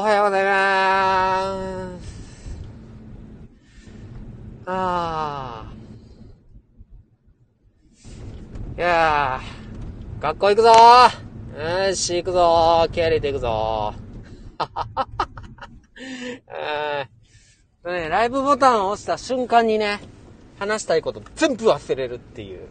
[0.00, 2.58] おはようございます。
[4.64, 5.72] ああ。
[8.78, 13.94] いやー、学校行くぞーよし、行くぞー気合入れて行くぞ
[17.84, 17.90] ー。
[17.92, 20.00] ね、ライブボタンを押した瞬間にね、
[20.58, 22.68] 話したいこと全部忘れるっていう。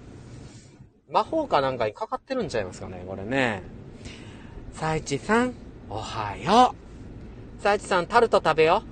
[1.08, 3.62] 魔法かなんかにかかってるんちゃいますかね、これね。
[4.74, 5.54] さいちさん、
[5.92, 6.89] おはよう。
[7.60, 8.84] さいちさん、タルト食べよ。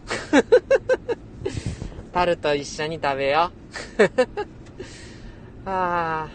[2.11, 3.49] タルト一緒に食べよ。
[5.65, 6.27] あ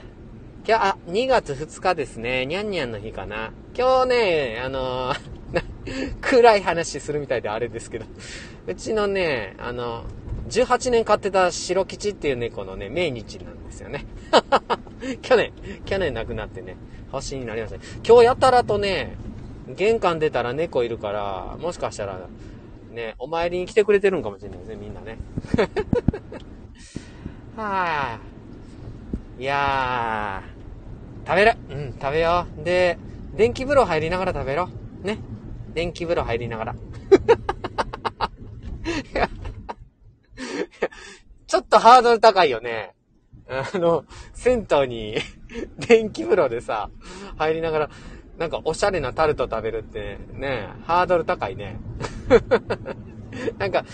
[0.65, 0.67] ー。
[0.67, 2.47] 今日、あ、2月2日ですね。
[2.47, 3.53] にゃんにゃんの日かな。
[3.77, 8.07] 今日ね、あのー、 暗い話するみたいであれですけど、
[8.67, 10.05] うちのね、あの、
[10.49, 14.07] 18年飼ってた白吉っていう猫のね、命日なんですよね。
[15.21, 15.53] 去年、
[15.85, 16.77] 去年亡くなってね、
[17.11, 19.19] 星になりました、今日やたらとね、
[19.69, 22.29] 玄関出たら猫いるから、もしかしたら、
[22.91, 25.19] ね、お参りに来てくれてるんかもしれないですね、みんなね。
[27.57, 28.19] はあ。
[29.39, 32.65] いやー、食べるうん、食べよう。
[32.65, 32.99] で、
[33.35, 34.69] 電気風呂入りながら食べろ。
[35.03, 35.19] ね。
[35.75, 36.75] 電気風呂入りながら。
[41.47, 42.95] ちょっとハードル高いよね。
[43.49, 45.17] あの、銭湯に
[45.77, 46.91] 電気風呂でさ、
[47.37, 47.91] 入りながら、
[48.39, 51.79] なんかおしゃれなタルト食べるってね、ハードル高いね。
[53.59, 53.85] なんか、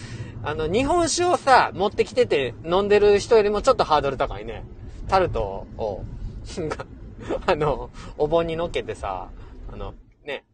[0.42, 4.64] あの、日本酒をさ、持ってきてて飲んでる人よりもちょっとハードル高いね。
[5.09, 6.05] タルトを、
[7.47, 9.28] あの、お盆に乗っけてさ、
[9.72, 9.94] あの、
[10.25, 10.44] ね、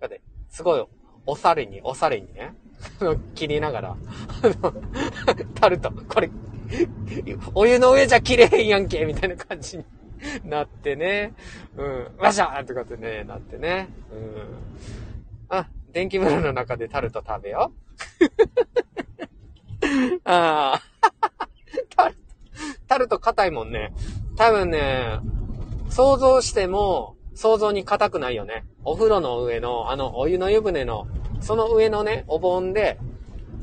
[0.00, 0.84] だって、すごい、
[1.26, 2.54] おされに、おされにね、
[3.34, 3.96] 切りながら、あ
[4.62, 4.72] の、
[5.54, 6.30] タルト、これ、
[7.54, 9.84] お湯の上じゃ切れへんやんけみたいな感じに。
[10.44, 11.34] なってね。
[11.76, 12.16] うん。
[12.18, 13.88] わしゃーとかってね、なってね。
[14.12, 14.46] うん。
[15.48, 17.72] あ、電気風呂の中でタルト食べよ
[19.80, 19.86] う。
[20.24, 20.82] ああ。
[21.96, 22.20] タルト、
[22.86, 23.92] タルト硬いもんね。
[24.36, 25.20] 多分ね、
[25.90, 28.64] 想像しても、想像に硬くないよね。
[28.84, 31.06] お風呂の上の、あの、お湯の湯船の、
[31.40, 32.98] その上のね、お盆で、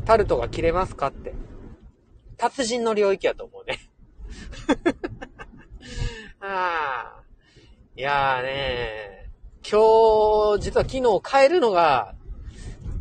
[0.06, 1.34] タルトが切れますかって。
[2.38, 3.80] 達人の領域やと思うね。
[6.46, 7.24] ああ。
[7.96, 9.30] いやーね
[9.66, 12.16] 今日、実は昨日帰るのが、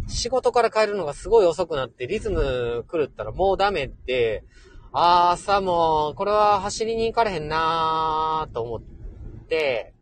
[0.07, 4.45] 仕事から帰るのがすごい遅くなってリズム狂ったらもうダメって、
[4.93, 8.81] あー朝もう、これは走りに行かれへんなーと思っ
[9.49, 9.93] て、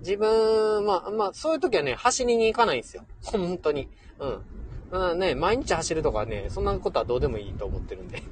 [0.00, 3.04] 自分、まあ、まあ、そういう時はね、走りに行かないんですよ。
[3.22, 3.88] 本当に。
[4.18, 4.42] うん。
[4.90, 8.22] まあね、毎日走るとかね、そんなことはどうでもいいと思ってるんで。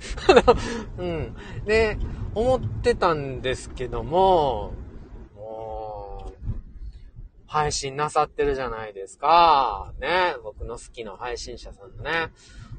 [0.98, 1.36] うん。
[1.64, 1.96] で、
[2.34, 4.72] 思ってたんですけども、
[5.36, 6.32] もう、
[7.46, 9.92] 配信なさってるじゃないですか。
[10.00, 12.32] ね、僕の好きな配信者さんのね。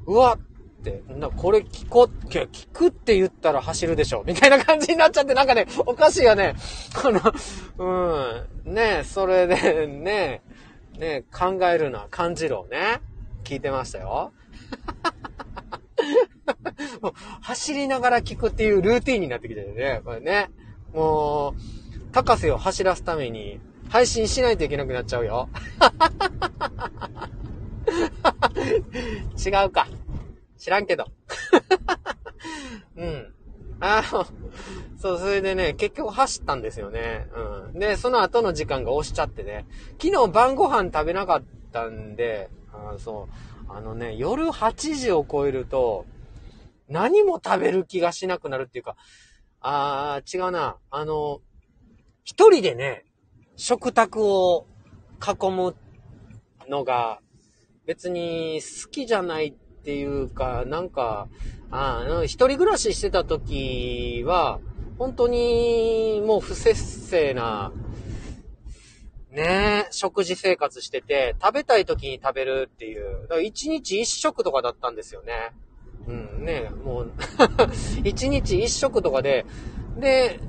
[0.06, 6.54] うわって、な、これ聞こ、聞くって言ったら走るでしょみたいな感じになっちゃって、なんかね、おかしいよね。
[7.02, 7.20] この、
[7.78, 8.74] うん。
[8.74, 10.42] ね、それで、ね、
[10.98, 13.00] ね、考えるな、感じろね。
[13.50, 14.32] 聞いてましたよ。
[17.02, 17.12] もう
[17.42, 20.02] 走りながら聞くっていうルーティンになってきてるね。
[20.04, 20.50] これね。
[20.94, 21.54] もう、
[22.12, 25.48] 高瀬を走らすために配信しないといけなくなっちゃうよ。
[29.44, 29.88] 違うか。
[30.56, 31.06] 知らんけど。
[32.96, 33.34] うん。
[33.80, 34.24] あの、
[34.96, 37.26] そう、それでね、結局走ったんですよね。
[37.34, 37.80] うん。
[37.80, 39.66] で、その後の時間が押しちゃってね。
[40.00, 43.28] 昨日晩ご飯食べなかったんで、あそ
[43.68, 43.72] う。
[43.72, 46.06] あのね、夜8時を超えると、
[46.88, 48.96] 何も食べる気がしなくなるっていうか、
[49.60, 50.76] あー、違うな。
[50.90, 51.40] あの、
[52.24, 53.04] 一人でね、
[53.56, 54.66] 食卓を
[55.20, 55.76] 囲む
[56.68, 57.20] のが、
[57.86, 61.28] 別に好きじゃないっていうか、なんか、
[61.70, 64.60] あ一人暮らししてた時は、
[64.98, 67.72] 本当にもう不節制な
[69.32, 73.22] ねえ、食事生活してて、食べたい時に食べるっていう。
[73.22, 75.52] だから一日一食とかだったんですよね。
[76.08, 77.12] うん、ねもう
[78.02, 79.46] 一日一食とかで、
[79.98, 80.40] で、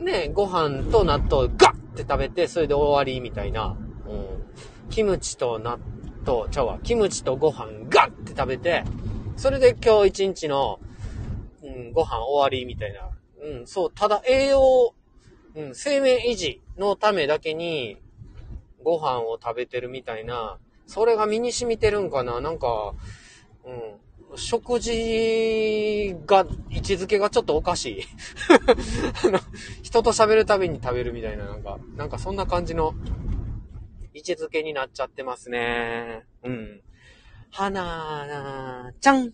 [0.00, 3.76] ねご飯と納豆ガッって食べて、それで終わりみたいな。
[4.06, 4.42] うん。
[4.90, 5.78] キムチと納
[6.26, 8.84] 豆、ちゃうわ、キムチとご飯ガッって食べて、
[9.36, 10.80] それで今日一日の、
[11.62, 13.10] うん、ご飯終わりみたいな。
[13.42, 14.94] うん、そう、ただ栄養、
[15.54, 17.98] うん、生命維持のためだけに、
[18.82, 22.94] ご飯を食べてるみたいな、それが身に染みてるんかななんか、
[23.64, 28.02] うん、食事が、位置づけがちょっとおかしい。
[29.26, 29.38] あの
[29.82, 32.94] 人と喋るたびに食べるみたいな、なんか、なんかそんな感じの
[34.14, 36.24] 位置づけになっちゃってますね。
[36.42, 36.82] うん。
[37.50, 39.32] はなちゃん、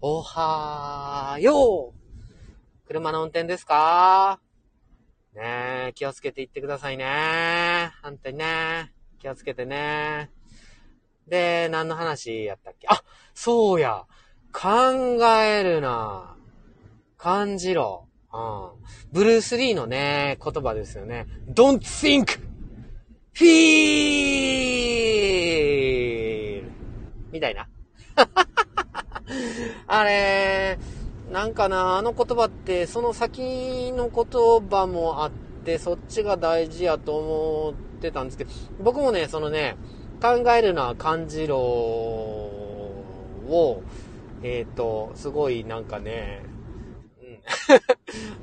[0.00, 2.86] おはよう。
[2.86, 4.40] 車の運転ですか？
[5.38, 7.92] ねえ、気をつけて行ってくださいね。
[8.02, 8.92] 本当にね。
[9.20, 10.32] 気をつけてね。
[11.28, 12.88] で、何の話やったっけ？
[12.90, 13.04] あ、
[13.34, 14.04] そうや。
[14.52, 14.60] 考
[15.36, 16.34] えるな。
[17.16, 18.08] 感じろ。
[18.32, 18.70] うん。
[19.12, 21.28] ブルース・リーのね、言葉ですよね。
[21.48, 22.40] don't think!
[23.32, 23.48] feel!
[27.30, 27.68] みたいな。
[29.86, 30.80] あれ、
[31.30, 35.30] なんかな、あの言葉って、その先の言葉もあっ
[35.64, 39.76] て、そっちが大事やと思ってたんですけど、僕もね、そのね、
[40.22, 43.82] 考えるのは感じろを、
[44.42, 46.42] えっ、ー、と、すごいなんかね、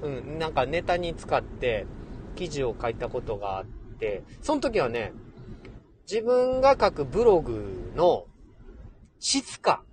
[0.03, 1.87] うん、 うん、なんかネタに使って
[2.35, 3.65] 記事を書いたことがあっ
[3.97, 5.11] て、その時はね、
[6.09, 8.27] 自分が書くブログの
[9.19, 9.83] 質か、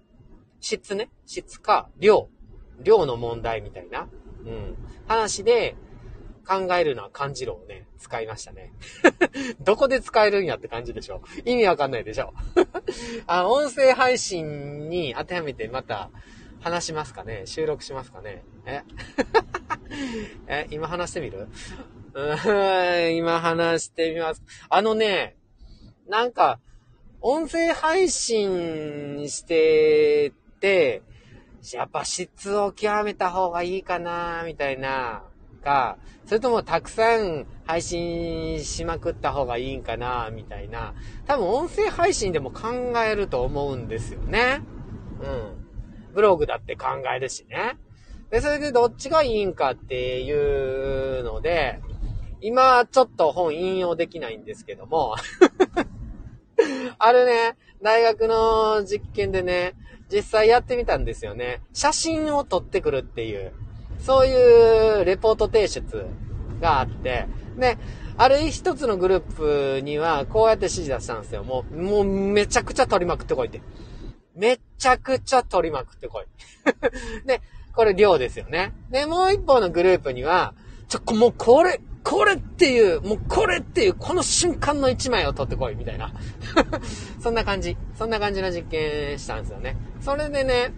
[0.60, 2.28] 質ね、質か量
[2.82, 4.08] 量の問題みたいな、
[4.44, 4.76] うん、
[5.06, 5.76] 話で
[6.46, 8.72] 考えるのは漢字論をね、使いましたね。
[9.60, 12.34] どこで使えるんやって感じでしょ意味わかんないでしょ
[13.26, 16.10] あ、音声配信に当てはめてまた
[16.60, 17.42] 話しますかね。
[17.46, 18.44] 収録しますかね。
[18.66, 18.82] え？
[20.46, 21.48] え、今話してみる？
[22.14, 24.42] うん、今話してみます。
[24.68, 25.36] あのね、
[26.06, 26.60] なんか、
[27.20, 31.02] 音声配信してて、
[31.74, 35.22] やっぱ質を極めた方がいいかな、みたいな、
[35.62, 40.94] か、それともたくさん配信しまくった方がいいんかな、みたいな。
[41.26, 44.60] 多分音声配信でも考えると思うんですよね。
[45.22, 46.12] うん。
[46.14, 47.78] ブログだって考えるしね。
[48.30, 51.80] で、それでどっちがいいんかっていうので、
[52.40, 55.14] 今ちょっと本引用できないんですけども
[56.98, 59.74] あれね、大学の実験でね、
[60.12, 61.62] 実際やってみたんですよね。
[61.72, 63.52] 写真を撮ってくるっていう、
[63.98, 66.06] そういうレポート提出
[66.60, 67.26] があって、
[67.56, 67.78] で、
[68.18, 71.44] ある一つのグループには、こうやって指示出したんですよ。
[71.44, 73.62] もう、もうめちゃくちゃ撮りまくってこいって。
[74.34, 76.26] めちゃくちゃ撮りまくってこい。
[77.26, 77.40] で、
[77.74, 78.72] これ量ですよね。
[78.90, 80.54] で、もう一方のグループには、
[80.88, 86.12] ちょ、もうこれ、これっていう、もうこれっていう、この瞬間の一枚を撮ってこい、みたいな。
[87.20, 87.76] そんな感じ。
[87.96, 89.76] そんな感じの実験したんですよね。
[90.00, 90.72] それでね、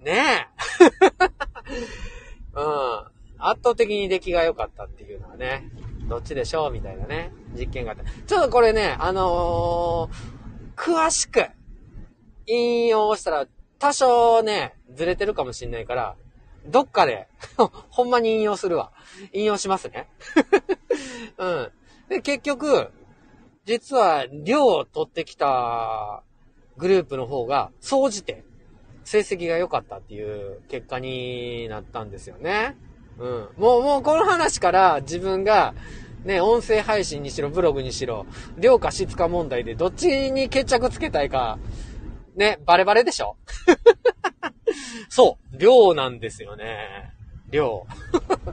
[0.00, 0.46] ねえ。
[2.54, 3.20] うん。
[3.38, 5.70] 圧倒的に出来が良かったっていうのはね、
[6.08, 6.72] どっちでしょう？
[6.72, 8.04] みたいなね、実験があった。
[8.04, 11.46] ちょっとこれね、あのー、詳しく
[12.46, 13.46] 引用したら
[13.78, 16.16] 多少ね、ずれてるかもしんないから、
[16.66, 17.28] どっかで
[17.90, 18.92] ほんまに引用するわ。
[19.32, 20.08] 引用しますね。
[21.38, 21.70] うん。
[22.08, 22.90] で、結局、
[23.64, 26.22] 実は量を取ってきた
[26.76, 28.44] グループの方が、総じて
[29.04, 32.76] 成績が良かったっていう結果になったんですよね。
[33.18, 33.48] うん。
[33.56, 35.74] もう、もうこの話から自分が、
[36.24, 38.26] ね、音声配信にしろ、ブログにしろ、
[38.58, 41.58] 量か質か問題でどっちに決着つけたいか、
[42.36, 43.36] ね、バレバレでしょ
[45.08, 47.12] そう、量なんですよね。
[47.50, 47.86] 量。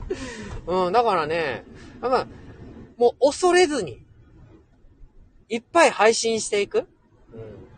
[0.66, 1.64] うん、だからね、
[2.00, 2.26] まあ、
[2.96, 4.04] もう恐れずに、
[5.48, 6.86] いっぱい配信していく。
[7.32, 7.68] うん。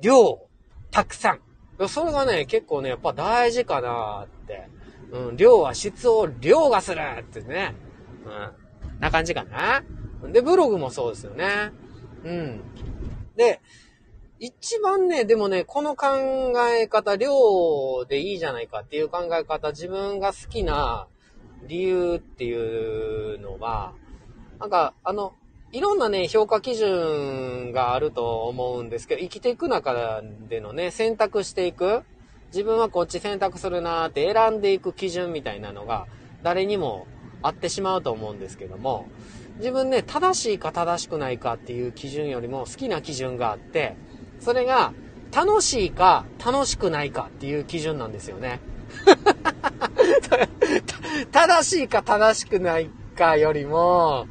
[0.00, 0.48] 量、
[0.90, 1.40] たくさん。
[1.88, 4.68] それがね、結構ね、やっぱ大事かなって。
[5.10, 7.74] うん、量は質を量がするってね。
[8.24, 9.00] うん。
[9.00, 9.82] な感じかな。
[10.32, 11.72] で、ブログもそうですよね。
[12.24, 12.60] うん。
[13.36, 13.60] で、
[14.44, 16.06] 一番ね、でもね、この考
[16.68, 17.30] え方、量
[18.06, 21.06] でいいじゃないかっていう考え方、自分が好きな
[21.66, 23.94] 理由っていうのは、
[24.60, 25.32] なんか、あの、
[25.72, 30.20] いろんなね、評価基準があると思うんですけど、生きていく中
[30.50, 32.02] でのね、選択していく、
[32.48, 36.06] 自分はこっち選択するなーって選んでいく基準みたいなのが、
[36.42, 37.06] 誰にも
[37.40, 39.08] あってしまうと思うんですけども、
[39.56, 43.96] 自分ね、正しいか正しくないかっていう基準よりも好きな基準があって、
[44.40, 44.92] それが、
[45.34, 48.60] 楽しいか楽しくないかっていう基準なんですよね。
[51.32, 54.28] 正しいか正しくないかよりも、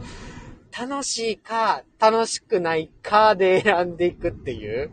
[0.77, 4.91] 楽しいか、楽しくないかで選んでいくっていう。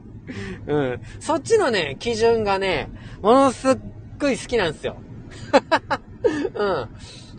[0.66, 1.00] うん。
[1.20, 2.90] そっちのね、基準がね、
[3.22, 3.78] ものすっ
[4.18, 4.96] ごい好きなんですよ。
[6.54, 6.88] うん。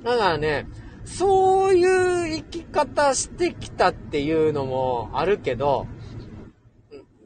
[0.03, 0.67] だからね、
[1.03, 5.87] そういう生き方してきたっていうのもあるけど、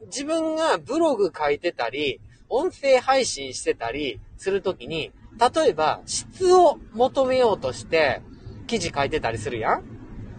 [0.06, 8.22] 自分がブログ書いてたり、音声配信してたりするときに、例えば質を求めようとして
[8.66, 9.84] 記事書いてたりするやん？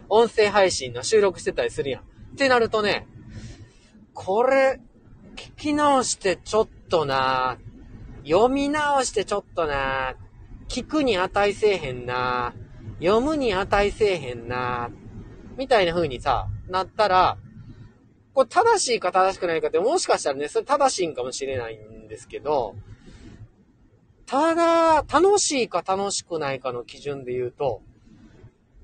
[0.09, 2.01] 音声配信の収録してたりするやん。
[2.01, 2.05] っ
[2.38, 3.07] てなるとね、
[4.13, 4.79] これ、
[5.36, 7.57] 聞き直してちょっとな、
[8.24, 10.15] 読み直してちょっとな、
[10.67, 12.53] 聞くに値せえへんな、
[13.00, 14.89] 読むに値せえへんな、
[15.57, 17.38] みたいな風にさ、なったら、
[18.38, 22.75] これ正しいか正しくないかって、もしかしたらね、それ正しいんかもしれないんですけど、
[24.27, 27.82] ただ、楽しいか楽しくないかの基準で言うと、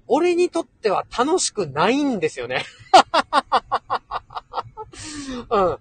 [0.07, 2.65] 俺にとっては楽しくないんですよね。
[5.51, 5.77] うん。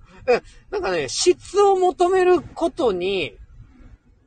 [0.70, 3.38] なんかね、質を求めることに、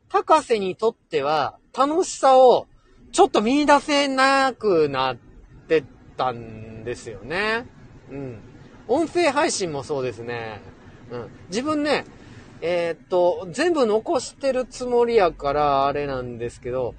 [0.10, 2.66] 高瀬にとっては楽しさを
[3.12, 5.18] ちょっと見出せなくなっ
[5.68, 5.84] て
[6.18, 7.68] たんですよね。
[8.10, 8.55] うん。
[8.88, 10.62] 音声配信もそうですね。
[11.12, 11.30] うん。
[11.50, 12.06] 自分ね、
[12.62, 16.96] えー、っと、全部残してるつもりやからあれなんですけど、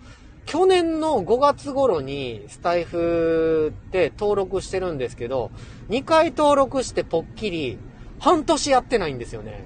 [0.46, 5.50] 去年の5月頃にスタイフって登録してるんですけど、
[5.88, 7.78] 2回登録してぽっきり、
[8.18, 9.64] 半年やってないんですよね。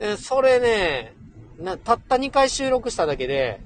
[0.00, 0.16] うん。
[0.18, 1.14] それね、
[1.58, 3.60] な、たった2回収録しただけで、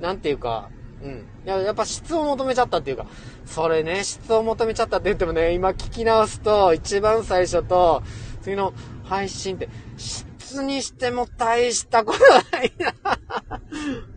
[0.00, 0.70] なんていうか、
[1.02, 1.26] うん。
[1.44, 3.06] やっぱ質を求めちゃったっていうか、
[3.44, 8.02] それね、質を求めちゃったって言ってもね、今聞き直すと、一番最初と、
[8.42, 8.72] 次の
[9.04, 12.18] 配信って、質にしても大したこと
[12.56, 12.94] ないな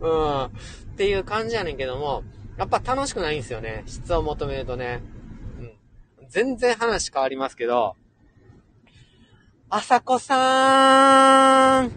[0.00, 0.44] うん。
[0.44, 0.48] っ
[0.96, 2.24] ていう感じやねんけども、
[2.56, 3.84] やっぱ楽しくないんですよね。
[3.86, 5.02] 質を求めるとね。
[5.58, 6.28] うん。
[6.28, 7.96] 全然話変わりますけど、
[9.72, 11.92] あさこさーん、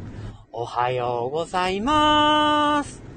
[0.52, 3.13] おはようございまーす。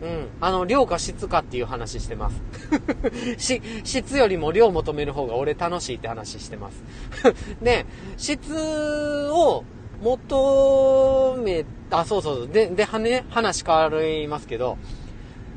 [0.00, 0.28] うん。
[0.40, 2.40] あの、量か質かっていう話してます。
[3.38, 6.82] し、質よりも量求める方が俺楽しいって話してます。
[7.60, 7.84] で、
[8.16, 9.64] 質を
[10.02, 12.48] 求め、あ、そうそう。
[12.48, 14.78] で、で、はね、話変わりますけど、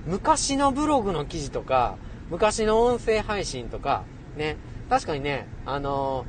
[0.07, 1.97] 昔のブログの記事とか、
[2.29, 4.03] 昔の音声配信とか、
[4.35, 4.57] ね、
[4.89, 6.25] 確かにね、あの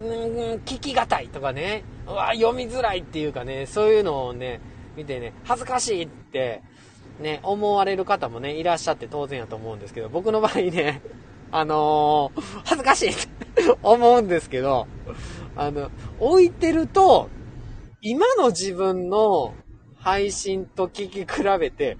[0.00, 4.60] ー、聞きがたいとかね、うわ、読みづらいっていうかね、そういうのをね、
[4.96, 6.62] 見てね、恥ずかしいって、
[7.20, 11.02] ね、思われる方もね、いらっしゃって当然やと思うんですけど、僕の場合ね、
[11.52, 14.86] あのー、恥ずかしいって 思うんですけど、
[15.56, 17.28] あの、置いてると、
[18.00, 19.54] 今の自分の
[19.96, 21.96] 配信と聞き比べて、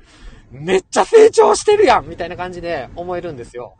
[0.50, 2.08] めっちゃ成長してるやん!
[2.08, 3.76] みたいな感じで思えるんですよ。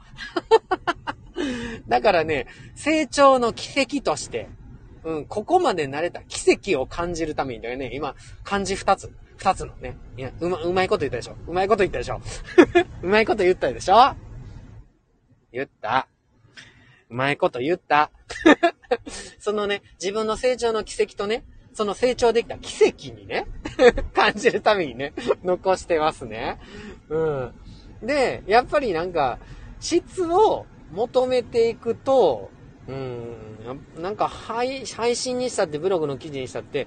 [1.88, 4.48] だからね、成長の奇跡として、
[5.04, 9.96] うん、ここまで慣れた奇跡を感じるためにだよね、今、漢字二つ、二つのね。
[10.16, 12.20] いや、うま、うまいこと言ったでしょうまいこと言ったでしょ
[13.02, 14.14] うまいこと言ったでしょ
[15.52, 16.08] 言った。
[17.10, 18.10] うまいこと言った。
[19.38, 23.46] そのね、自分の成長の奇跡とね、その成長できた奇跡にね、
[24.14, 25.12] 感じるためにね、
[25.42, 26.58] 残してますね。
[27.08, 27.54] うん。
[28.02, 29.38] で、やっぱりなんか、
[29.80, 32.50] 質を求めていくと、
[32.86, 33.36] うん、
[34.00, 36.86] なんか配、配信にしたってブログの記事にしたって、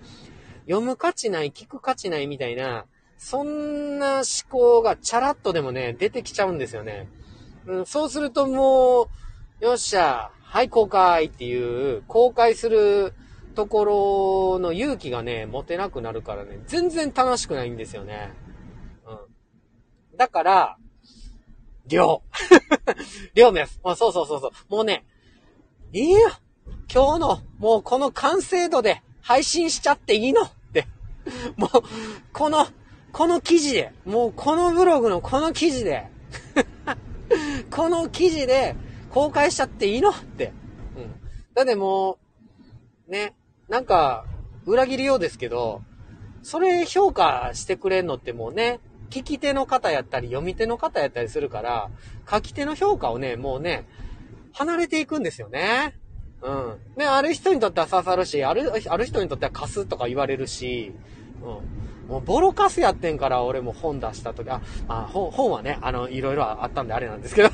[0.67, 2.85] 読む価値ない、聞く価値ないみたいな、
[3.17, 7.09] そんな思考がチャラッとでもね、出てきちゃうんですよね。
[7.65, 9.09] うん、そうするとも
[9.61, 13.13] う、よっしゃ、はい、公開っていう、公開する
[13.55, 18.33] ところの勇気がね、持てなくなるからね、全然楽しくないんですよね。
[19.07, 20.17] うん。
[20.17, 20.77] だから、
[21.87, 22.21] 量。
[23.33, 23.79] 量です。
[23.83, 24.51] そうそうそうそう。
[24.69, 25.05] もうね、
[25.93, 26.29] いいよ。
[26.93, 30.49] 今日の、もうこの完成度で配信しちゃっていいの。
[31.57, 31.69] もう、
[32.33, 32.67] この、
[33.11, 36.07] この記事で、もうこのブログのこの記事で、
[37.71, 38.75] この記事で、
[39.09, 40.53] 公開しちゃっていいのって。
[40.95, 41.13] うん。
[41.53, 42.17] だっても
[43.07, 43.33] う、ね、
[43.67, 44.25] なんか、
[44.65, 45.81] 裏切るようですけど、
[46.43, 48.79] それ評価してくれんのってもうね、
[49.09, 51.89] 聞き手の方やったり、読み手の方やったりするから、
[52.29, 53.85] 書き手の評価をね、もうね、
[54.53, 55.97] 離れていくんですよね。
[56.41, 56.77] うん。
[56.97, 60.93] ね、ある人にとっては刺さるし、ある、ある人にとっては貸すとか言われるし、
[61.41, 62.09] うん。
[62.09, 67.49] もうボロカスやってんから俺も本出した時、あ、まあ本、本はね、あの、いろいろあったんであれなんですけど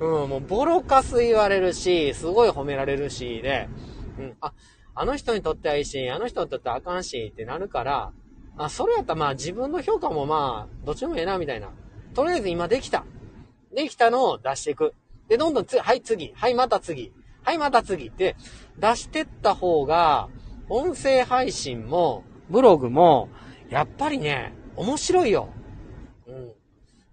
[0.00, 3.68] うん、もうボロカス言われるし、すごい褒められるし、で、
[4.18, 4.52] うん、あ、
[4.94, 8.12] あの人にとってはいいし、あの人にとってはあかんし、ってなるから、
[8.56, 11.70] あ、それやったらまあ自分の評価もまあ、どっちもええな、みたいな。
[12.14, 13.04] とりあえず今できた。
[13.74, 14.94] できたのを出していく。
[15.28, 17.12] で、どんどんつ、はい次、はいまた次、
[17.42, 18.36] はいまた次って
[18.78, 20.28] 出してった方が、
[20.68, 23.28] 音声配信も、ブログも、
[23.70, 25.48] やっぱりね、面白いよ。
[26.26, 26.52] うん。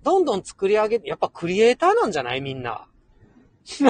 [0.04, 2.88] どんどん作り上げて、やっぱクリエイターなんじゃないみんな。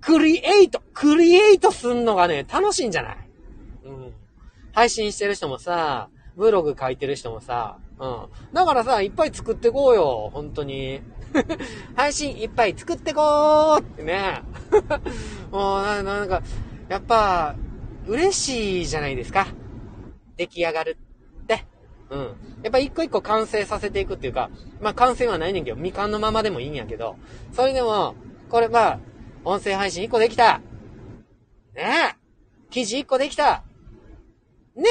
[0.00, 3.16] クリエイト、クリエイトすんのがね、楽しいんじゃない？
[3.84, 4.12] うん。
[4.72, 8.28] 配信してる人もさ、ブログ書いてる人もさ、うん。
[8.52, 11.02] だからさ、いっぱい作ってこうよ、本当に。
[11.94, 14.40] 配信いっぱい作ってこーってね。
[15.52, 16.42] もうな、なんか、
[16.88, 17.54] やっぱ、
[18.08, 19.46] 嬉しいじゃないですか。
[20.36, 20.96] 出来上がる
[21.42, 21.64] って。
[22.10, 22.20] うん。
[22.62, 24.50] やっぱ一個一個完成させていくっていうか、
[24.80, 27.16] まあ完成はないねんけど、未完のままでもいいんやけど、
[27.52, 28.14] それでも、
[28.48, 29.00] これまあ、
[29.44, 30.60] 音声配信一個できた。
[31.74, 32.16] ねえ。
[32.70, 33.62] 記事一個できた。
[34.74, 34.84] ね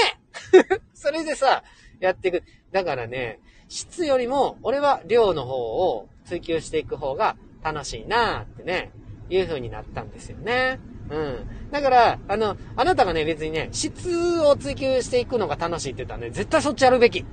[0.53, 0.81] え。
[0.93, 1.63] それでさ、
[1.99, 2.43] やっていく。
[2.71, 8.91] だからね、質よりも、俺は量の方を追求していく方が楽しいなーってね、
[9.29, 10.79] いう風になったんですよね。
[11.09, 11.71] うん。
[11.71, 17.25] だから、あの、あなたがね、別にね、質を追求していくのが楽しいって言ったらね、絶対そっちやるべき。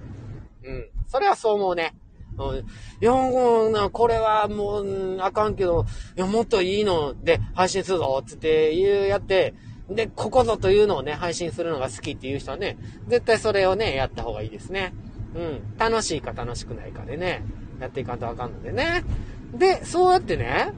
[0.64, 0.88] うん。
[1.06, 1.94] それはそう思うね。
[2.38, 2.58] うん。
[2.58, 2.62] い
[3.00, 5.84] や、もう、これはもう、あかんけど、
[6.16, 9.54] いや、もっといいので配信するぞ、つって言う、やって、
[9.88, 12.78] で、ここぞというのをね、配信するのが好きっていう人はね、
[13.08, 14.94] 絶対それをね、やった方がいいですね。
[15.34, 15.76] うん。
[15.78, 17.44] 楽しいか楽しくないかでね、
[17.80, 19.04] やっていかんとあかんのでね。
[19.52, 20.72] で、そうやってね、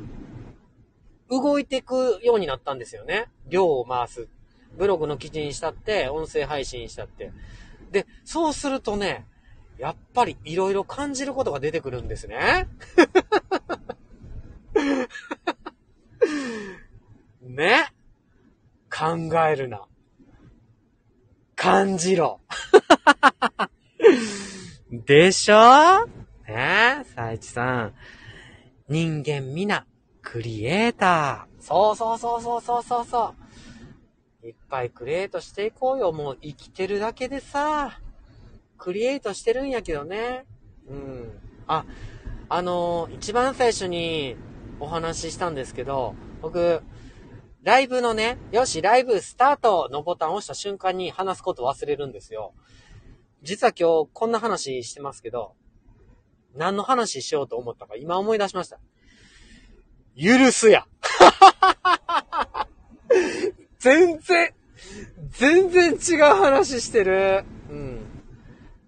[1.28, 3.26] 動いていくようになったんですよね。
[3.48, 4.28] 量を回す。
[4.76, 7.32] ブログの記事にしたって、音声配信したって。
[7.90, 9.26] で、そうするとね、
[9.78, 12.68] やっぱり色々感じることが出てくるんですね。
[17.42, 17.92] ね？
[18.90, 19.16] 考
[19.46, 19.86] えるな。
[21.54, 22.40] 感じろ。
[24.90, 26.06] でしょ？
[26.06, 26.12] ね？
[26.48, 27.94] え、さいちさん。
[28.88, 29.86] 人間皆、
[30.26, 31.62] クリエイター。
[31.62, 33.34] そうそうそうそうそうそうそ
[34.42, 34.46] う。
[34.48, 36.10] いっぱいクリエイトしていこうよ。
[36.10, 38.00] もう生きてるだけでさ、
[38.76, 40.44] クリエイトしてるんやけどね。
[40.88, 41.40] うん。
[41.68, 41.84] あ、
[42.48, 44.34] あのー、一番最初に
[44.80, 46.82] お話ししたんですけど、僕、
[47.62, 52.52] ライブのね、よし、ライブスタートのボタンを押した瞬間に話すこと忘れるんですよ。
[53.42, 55.54] 実は今日こんな話してますけど、
[56.56, 58.80] 何の話しようと思ったか今思い出しました。
[60.16, 60.86] 許すや。
[63.78, 64.52] 全然、
[65.30, 67.44] 全然違う話してる。
[67.70, 67.98] うん。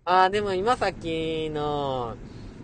[0.05, 2.17] ああ、でも今さっきの、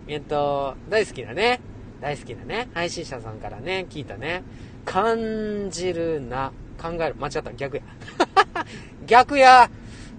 [0.09, 1.61] えっと、大好きなね、
[2.01, 4.43] 大好きなね、配信者さんからね、聞いたね、
[4.87, 7.83] 感じるな、考える、間違った、逆や。
[9.07, 9.71] 逆や、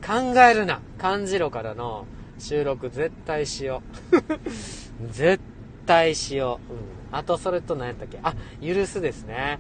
[0.06, 2.06] 考えるな、感じろからの
[2.38, 3.82] 収録絶対しよ
[4.12, 4.22] う。
[5.12, 5.42] 絶
[5.86, 6.74] 対しよう。
[6.74, 6.80] うん。
[7.18, 8.20] あと、それと何やったっけ？
[8.24, 9.60] あ、許すですね。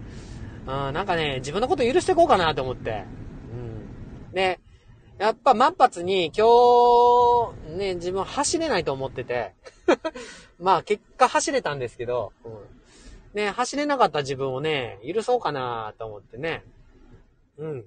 [0.67, 3.03] うん、なんかね、自分のこと許していこうかなと思って。
[3.53, 4.31] うん。
[4.33, 4.59] で、
[5.17, 6.45] やっぱ満発に今
[7.69, 9.53] 日、ね、自分走れないと思ってて。
[10.59, 12.53] まあ、結果走れたんですけど、うん。
[13.33, 16.63] ね、走れなかった自分をね、許そうかなと思ってね。
[17.57, 17.85] うん。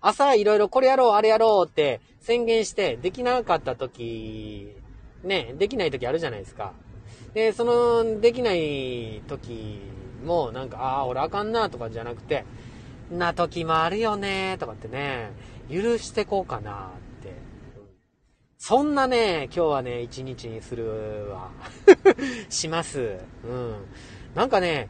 [0.00, 4.74] 朝いろいろこれやろう、あれやろうって宣言してできなかった時、
[5.22, 6.74] ね、できない時あるじゃないですか。
[7.34, 9.80] で、その、できない時
[10.24, 12.44] も、なんか、ああ、俺あかんな、とかじゃなくて、
[13.10, 15.30] な時もあるよね、とかってね、
[15.70, 17.34] 許してこうかな、って。
[18.58, 21.50] そんなね、今日はね、一日にするわ。
[22.48, 23.18] します。
[23.44, 23.74] うん。
[24.34, 24.88] なんかね、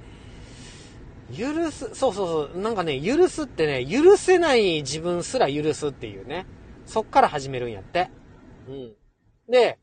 [1.36, 6.46] 許す、そうそうそう、なんかね、許すってね、許せない自分すら許すっていうね。
[6.86, 8.10] そっから始めるんやって。
[8.68, 8.92] うん。
[9.48, 9.78] で、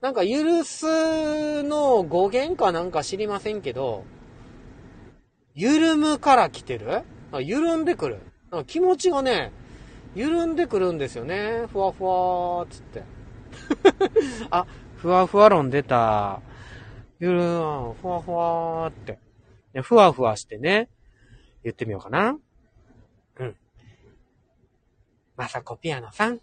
[0.00, 4.04] なんか許すの語源かなんか知りませんけど、
[5.54, 7.02] 緩むから来てる？
[7.40, 8.20] 緩んでくる。
[8.66, 9.52] 気持ちがね、
[10.14, 11.66] 緩んでくるんですよね。
[11.72, 13.02] ふわふわーつって。
[14.50, 16.40] あ、ふわふわ論出た。
[17.18, 19.18] ゆるーん、ふわふわーって。
[19.82, 20.88] ふわふわしてね、
[21.64, 22.38] 言ってみようかな。
[23.36, 23.56] うん。
[25.36, 26.40] まさこピアノさん。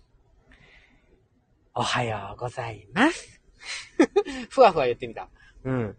[1.73, 3.44] おはようございます。
[4.49, 5.30] ふわふわ言ってみた。
[5.63, 5.95] うん。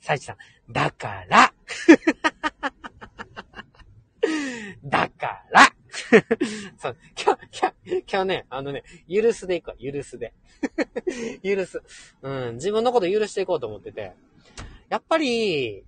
[0.00, 0.36] さいちさん、
[0.72, 1.52] だから。
[4.84, 5.68] だから。
[6.78, 10.32] そう、今日、今日、今日ね、あのね、許すでいくわ、許すで。
[11.42, 11.82] 許す。
[12.22, 14.12] うん、自分のこと許していこうと思ってて。
[14.88, 15.84] やっぱり、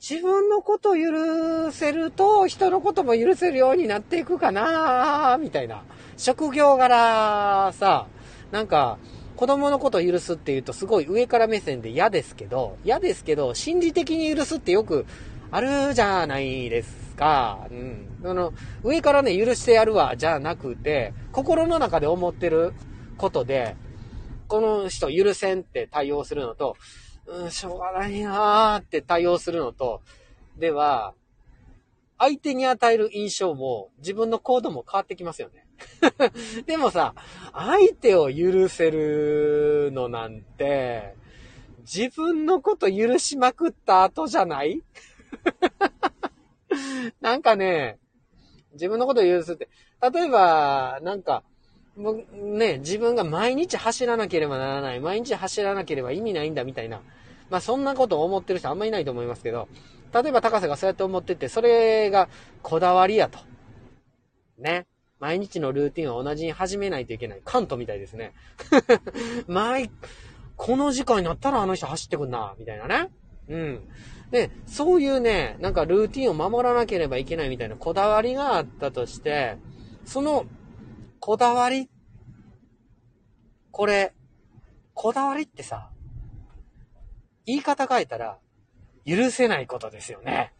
[0.00, 5.82] 自分のこと許せると、人のことも許せるようになっていくかなみたいな。
[6.16, 8.06] 職業柄さ、
[8.52, 8.98] なんか、
[9.36, 15.06] 子供のことを許すって言うとすごい上から目線で嫌ですけど、嫌ですけど、心理的に許すってよく
[15.50, 17.66] あるじゃないですか。
[17.70, 18.08] うん。
[18.24, 22.72] あの、上からね、許してやるわ、じゃなくて、心の中で思ってる
[23.16, 23.76] ことで、
[24.46, 26.76] この人許せんって対応するのと、
[27.26, 30.02] うん、しょうがないなーって対応するのと、
[30.58, 31.14] では、
[32.18, 35.63] 相手に与える印象も自分の行動も変わってきますよね。
[36.66, 37.14] でもさ、
[37.52, 41.14] 相手を許せるのなんて、
[41.80, 44.82] 自分のこと許しまくった後じゃない？
[47.20, 47.98] なんかね、
[48.72, 49.68] 自分のこと許すって、
[50.12, 51.42] 例えば、なんか、
[51.96, 57.00] もうね、自分が毎日走らなければならない、毎日走らなければ意味ないんだみたいな。
[57.50, 59.68] まあそんなことを思ってる人あんまいないと思いますけど、
[60.12, 62.28] 例えば高瀬がそうやって思ってて、それが
[62.62, 63.38] こだわりやと。
[64.58, 64.86] ね。
[65.20, 67.40] 毎日のルーティンを同じに始めないといけない。
[67.44, 68.32] カントみたいですね。
[69.46, 69.90] 毎、
[70.56, 73.10] この時間になったらあの人走ってくんな、みたいなね。
[73.48, 73.88] うん。
[74.30, 79.56] で、そういうね、なんかルーティンを守らなければいけないみたいなこだわりがあったとして、
[80.04, 80.46] その、
[81.20, 81.88] こだわり、
[83.70, 84.12] これ、
[84.92, 85.90] こだわりってさ、
[87.46, 88.38] 言い方変えたら、
[89.06, 90.52] 許せないことですよね。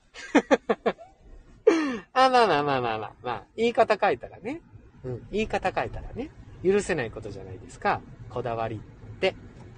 [2.27, 4.61] あ、まあまあまあまあまあ、まあ、言い方変えたらね。
[5.05, 6.31] うん、言い方変えたらね。
[6.65, 8.01] 許せないことじゃないですか。
[8.31, 9.35] こだわりって。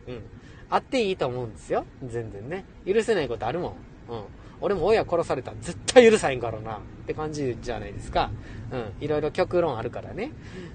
[0.07, 0.23] うん。
[0.71, 1.85] あっていいと思うんですよ。
[2.05, 2.65] 全然ね。
[2.87, 3.73] 許せないことあるもん。
[4.09, 4.25] うん。
[4.61, 6.79] 俺も親殺されたら絶対許さへんからな。
[6.79, 8.31] って感じじゃないですか。
[8.71, 8.93] うん。
[9.01, 10.33] いろいろ極論あるからね。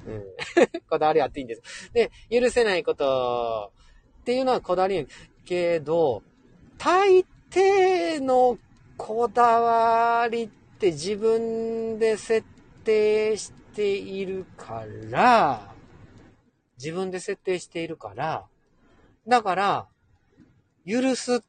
[0.07, 0.23] うん。
[0.89, 1.91] こだわりあっていいんです。
[1.93, 3.71] で、許せないこと
[4.21, 5.07] っていうのはこだわり
[5.45, 6.23] けど、
[6.77, 8.57] 大抵の
[8.97, 12.45] こだわりって自分で設
[12.83, 15.73] 定しているから、
[16.77, 18.45] 自分で設定しているから、
[19.27, 19.87] だから、
[20.85, 21.39] 許すっ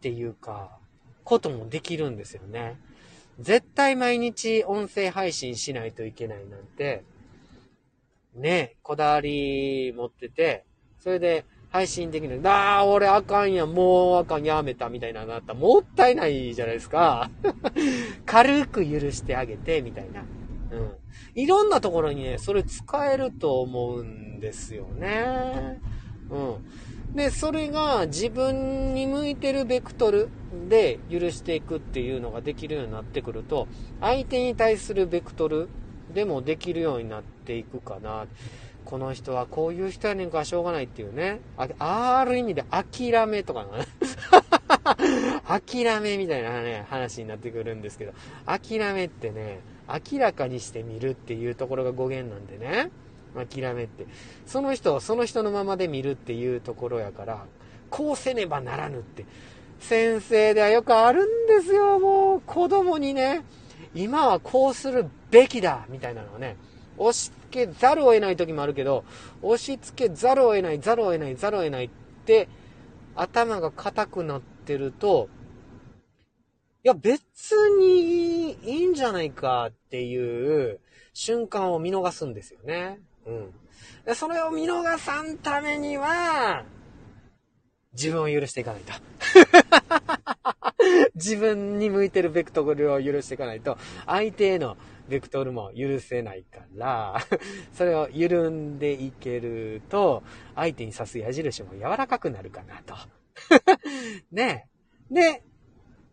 [0.00, 0.78] ていうか、
[1.24, 2.78] こともできるんですよね。
[3.38, 7.04] 絶対毎日音声配信しないといけないなんて、
[8.34, 10.64] ね、こだわり持ってて、
[10.98, 12.38] それで配信できる。
[12.44, 17.30] ああ、俺あかんや、もうあかん、やめた、みたいななったもったいないじゃないですか。
[18.26, 20.22] 軽く許してあげて、みたいな。
[20.70, 20.94] うん。
[21.34, 25.80] いろんなところにね、それ使えると思うんですよね。
[26.30, 26.56] うん。
[27.16, 30.28] で、それが自分に向いてるベクトル
[30.68, 33.66] で許していくっていうのができるようになってくると、
[34.00, 35.68] 相手に対するベクトル
[36.14, 38.26] でもできるようになっていくかな。
[38.84, 41.40] この人はこういう人やねんからしょうがないっていうね。
[41.56, 43.86] あある意味で諦めとかね。
[45.46, 48.12] 諦めみたいなね、話になってくるんですけど、
[48.46, 52.90] 諦めってね、明らかにしてみるっていうところが語源なんでね。
[53.34, 54.06] 諦めって。
[54.46, 57.44] その人をその人のままで見るっていうところやから、
[57.90, 59.24] こうせねばならぬって。
[59.80, 62.42] 先生ではよくあるんですよ、もう。
[62.46, 63.42] 子供にね、
[63.94, 66.56] 今はこうするべきだみたいなのをね、
[66.98, 69.04] 押し付けざるを得ない時もあるけど、
[69.42, 71.90] 押し付けざるを得ない、ざるを得ない、ざるを得ないっ
[72.24, 72.48] て、
[73.14, 75.28] 頭が硬くなってると、
[76.84, 80.80] いや、別にいいんじゃないかっていう
[81.12, 82.98] 瞬間を見逃すんですよね。
[83.26, 83.52] うん。
[84.04, 86.64] でそれを見逃さんためには、
[87.92, 88.92] 自分を許していかないと。
[91.14, 94.76] 自分に向いてるベクトルを許していかないと、相手への
[95.12, 97.20] ベクトルも許せないから、
[97.74, 100.22] それを緩んでいけると、
[100.54, 102.94] 相手に刺す矢印も柔らかくなるかなと。
[104.32, 104.68] ね
[105.10, 105.42] で、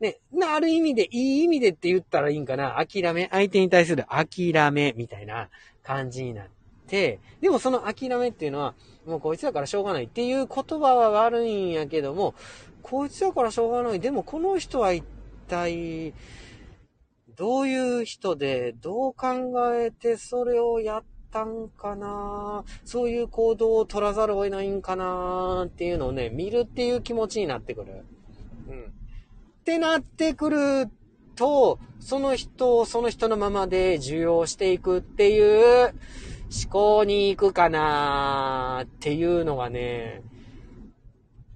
[0.02, 2.86] ね、ある意味で、いい意味でって言ったらいいんかな。
[2.86, 5.50] 諦め、相手に対する諦めみたいな
[5.82, 6.48] 感じになっ
[6.88, 12.36] て、でもその諦めっていうのは、もうこいつだからしょうがないっていう言葉は悪いんやけども、
[12.82, 14.02] こいつだからしょうがない。
[14.02, 15.06] でもこの人は一
[15.48, 16.14] 体、
[17.40, 22.66] どういう人で、どう考えてそれをやったんかな？
[22.84, 28.04] そういう行動を取らざるを得ないんかなっていうのをね、見るっていう気持ちになってくる。
[28.68, 28.82] うん。
[28.82, 30.90] ってなってくる
[31.38, 40.24] と、その人をその人のままで受容していくっていう思考に行くかなっていうのがね、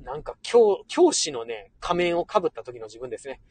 [0.05, 3.41] なんか教、教師のね、仮面を被った時の自分ですね。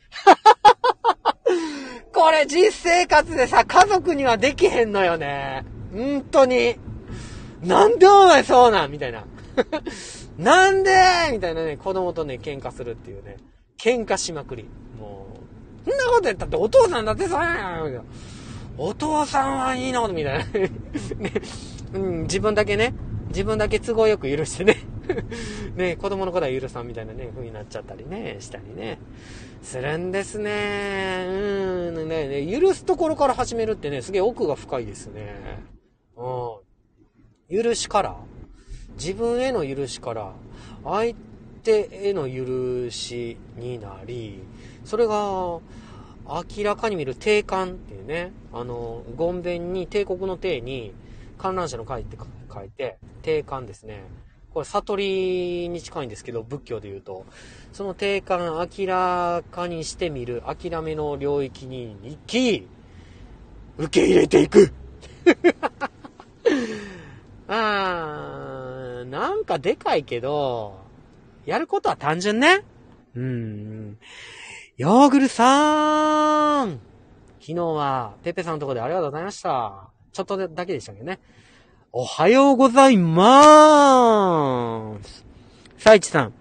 [2.12, 5.65] これ実生活でさ、家族にはできへんのよね。
[5.93, 6.77] 本当に。
[7.62, 9.25] なんでお前そうなんみたいな。
[10.38, 10.93] なんで
[11.33, 13.37] みたいなね、子供とね、喧嘩するっていうね。
[13.79, 14.65] 喧嘩しまくり。
[14.99, 15.27] も
[15.87, 18.05] う、そんなことやったってお父さんだってそうやん
[18.79, 20.71] お父さんはいいのみたいなね、
[21.93, 22.23] うん。
[22.23, 22.95] 自分だけね、
[23.29, 24.77] 自分だけ都合よく許してね。
[25.77, 28.99] ね子供のことは許さんみたいなね、風になっちゃったりね、したりね。
[29.62, 31.25] するんですね。
[31.29, 31.33] う
[32.05, 35.35] ん、ね、ね許すところから始めるってね、すげえ奥が深いですね。
[36.16, 37.62] うん。
[37.62, 38.16] 許しから、
[38.94, 40.33] 自分への許しから、
[40.85, 41.14] 相
[41.62, 44.40] 手への許しになり、
[44.85, 45.61] それが、
[46.25, 50.92] 明らかに見る定観っていうね、あの、ゴンベンに帝国の帝に
[51.38, 52.16] 観覧車の会って
[52.53, 54.05] 書いて、定観ですね。
[54.53, 57.25] これ悟りに近いんですけど、仏教で言うと、
[57.73, 58.41] その定感
[58.79, 62.67] 明らかにしてみる、諦めの領域に行き、
[63.79, 64.71] 受け入れていく
[67.49, 70.75] あー、なんかでかいけど、
[71.47, 72.62] やることは単純ね。
[73.17, 73.99] うん。
[74.77, 76.79] ヨーグルさん
[77.41, 79.88] 昨日は、ペペさんのとこでありがとうございました。
[80.12, 81.19] ちょっとだけでしたけどね。
[81.94, 85.26] おはようございまーす。
[85.76, 86.33] サイチさん。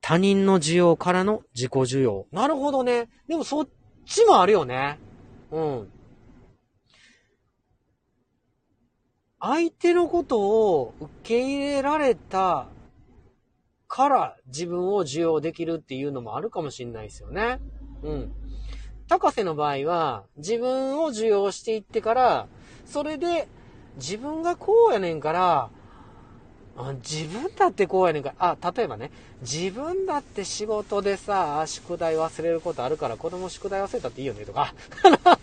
[0.00, 2.26] 他人の需要からの自己需要。
[2.32, 3.08] なるほどね。
[3.28, 3.68] でもそっ
[4.04, 4.98] ちもあるよね。
[5.52, 5.88] うん。
[9.38, 12.66] 相手のことを受け入れられた
[13.86, 17.60] から自分を受容できるっていうのもあるかもしれないですよね。
[18.02, 18.32] うん。
[19.06, 22.48] 高瀬の場合は、自分を受容していってから、
[22.86, 23.46] それで、
[23.96, 25.70] 自分がこうやねんから、
[27.08, 29.10] 自分だってこうやねんから、あ、例えばね、
[29.42, 34.74] 自分だって仕事でさ、宿題忘れることあるから子供宿題忘れたっていいよねとか。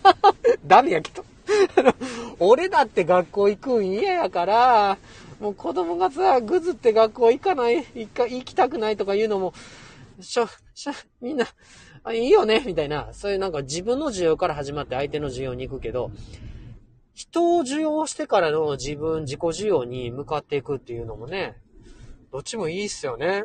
[0.66, 1.24] ダメやけど。
[2.38, 4.98] 俺だって学校行くん嫌やから、
[5.40, 9.54] もう子供がさ、ぐずって学校行かない、行か、行きたくないとか言うのも、
[10.20, 11.46] しょ、しょ、みんな、
[12.04, 16.10] あ、いいよねみたいな、そういうなんか自分の需要から始まって相手の需要に行くけど、
[17.14, 21.56] 人を需要してからの自分、自己需要に向かっていくっていうのもね、
[22.30, 23.44] どっちもいいっすよね。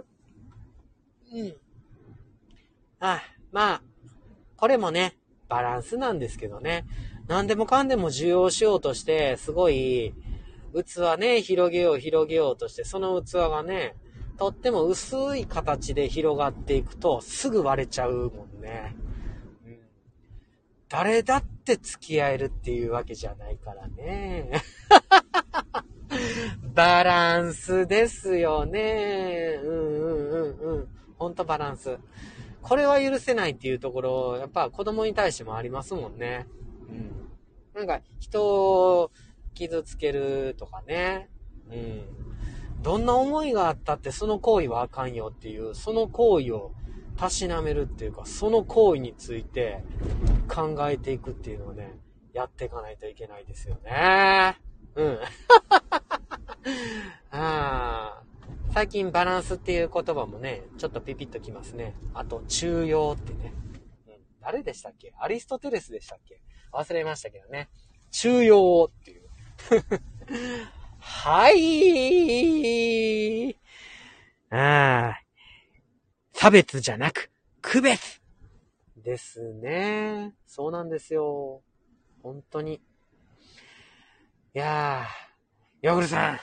[1.34, 1.56] うん。
[3.00, 3.82] あ、まあ、
[4.56, 5.18] これもね、
[5.50, 6.86] バランスなんですけどね。
[7.28, 10.14] 何でもかんでも需要しようとして、すごい、
[10.74, 13.96] 器ね、広げよう広げようとして、その器がね、
[14.38, 18.96] とっても薄い形で広がっていくと、すぐ割れちゃうもんね。
[20.92, 24.52] うん、誰だって付き合えるっていうわけじゃないからね。
[26.74, 29.60] バランスですよね。
[29.64, 30.88] うんうんうんうん。
[31.18, 31.98] ほんとバランス。
[32.62, 36.48] これは許せないっていうところ、やっぱ子供に対してもありますもんね。
[36.90, 37.30] うん。
[37.74, 38.46] なんか人
[39.02, 39.12] を
[39.54, 41.30] 傷つけるとかね。
[41.72, 42.02] うん。
[42.82, 46.74] どんな思いがあったってその行為はあかんよっていう、その行為を
[47.18, 49.84] たしなめるっていうか、その行為について
[50.48, 51.98] 考えていくっていうのをね、
[52.34, 54.58] やっていかないといけないですよね。
[54.96, 55.20] うん。
[57.32, 58.22] あ
[58.74, 61.96] 最近バランスっていう言葉もね、ちょっとピピッときますね。
[62.14, 63.52] あと、中庸ってね。
[64.08, 65.14] うん、誰でしたっけ？
[65.20, 66.40] アリストテレスでしたっけ？
[66.72, 67.70] 忘れましたけどね。
[68.12, 69.24] 中庸っていう。
[71.00, 73.56] はい。
[74.52, 75.18] ああ。
[76.40, 77.32] 差別じゃなく、
[77.64, 78.22] 区別
[79.04, 80.36] ですね。
[80.46, 81.64] そうなんですよ。
[82.22, 82.76] 本当に。
[82.76, 82.80] い
[84.54, 86.40] やー、ヨーグルさん。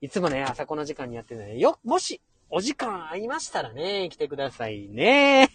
[0.00, 5.48] いつもね、朝この時間にやってるので、よ、もし、お時間ありましたらね、来てくださいね。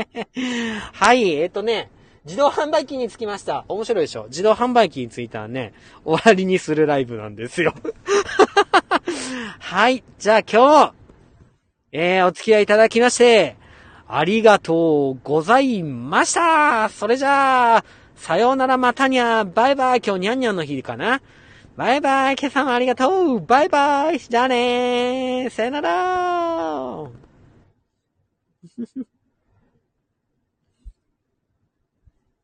[0.94, 1.90] はい、えっ、ー、とね、
[2.24, 3.66] 自動販売機につきました。
[3.68, 4.24] 面白いでしょ？
[4.28, 7.74] 自動販売機についたらね、終わりにするライブなんですよ。
[9.60, 10.02] はい。
[10.18, 11.05] じゃあ今日、
[11.92, 13.56] えー、お付き合いいただきまして、
[14.08, 16.88] ありがとうございました。
[16.88, 17.84] それじゃあ、
[18.16, 21.20] さようならまたにゃ、バイバイ、今日にゃんにゃんの日かな。
[21.76, 23.40] バイバイ、今朝もありがとう。
[23.40, 24.18] バイバイ。
[24.18, 25.50] じゃあねー。
[25.50, 27.10] さよなら。